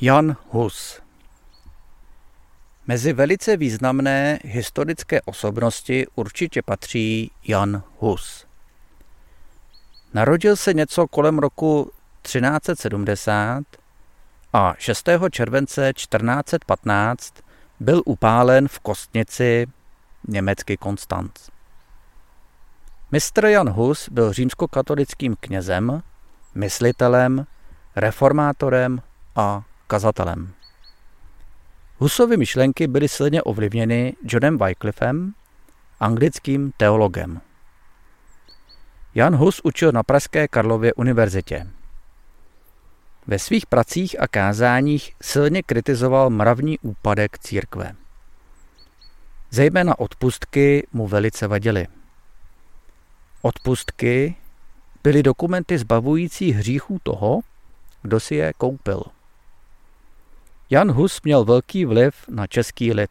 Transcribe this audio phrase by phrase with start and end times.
[0.00, 1.00] Jan Hus
[2.86, 8.46] Mezi velice významné historické osobnosti určitě patří Jan Hus.
[10.14, 11.90] Narodil se něco kolem roku
[12.22, 13.64] 1370
[14.52, 15.08] a 6.
[15.30, 17.34] července 1415
[17.80, 19.66] byl upálen v kostnici
[20.28, 21.48] německy Konstanc.
[23.12, 26.02] Mistr Jan Hus byl římskokatolickým knězem,
[26.54, 27.46] myslitelem,
[27.96, 29.02] reformátorem
[29.36, 30.52] a kazatelem.
[31.98, 35.34] Husovy myšlenky byly silně ovlivněny Johnem Wycliffem,
[36.00, 37.40] anglickým teologem.
[39.14, 41.66] Jan Hus učil na Pražské Karlově univerzitě.
[43.26, 47.94] Ve svých pracích a kázáních silně kritizoval mravní úpadek církve.
[49.50, 51.86] Zejména odpustky mu velice vadily.
[53.42, 54.36] Odpustky
[55.02, 57.40] byly dokumenty zbavující hříchů toho,
[58.02, 59.02] kdo si je koupil.
[60.70, 63.10] Jan Hus měl velký vliv na český lid.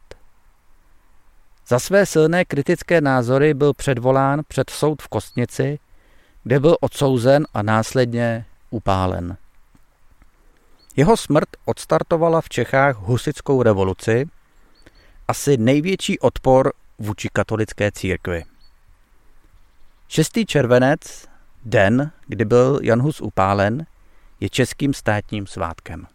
[1.67, 5.79] Za své silné kritické názory byl předvolán před soud v Kostnici,
[6.43, 9.37] kde byl odsouzen a následně upálen.
[10.95, 14.29] Jeho smrt odstartovala v Čechách husickou revoluci,
[15.27, 18.43] asi největší odpor vůči katolické církvi.
[20.07, 20.31] 6.
[20.47, 21.27] červenec,
[21.63, 23.85] den, kdy byl Jan Hus upálen,
[24.39, 26.07] je českým státním svátkem.